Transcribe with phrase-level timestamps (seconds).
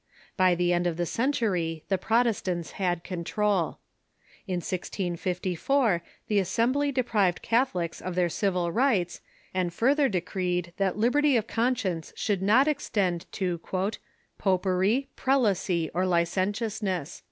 [0.35, 3.77] By the end of the century the Protestants had control.
[4.47, 9.21] In 1654 the Assembly deprived Catholics of their civil rights,
[9.53, 13.99] and further decreed that liberty of conscience should not extend to" poper},
[14.79, 17.19] prel acy, or licentiousness."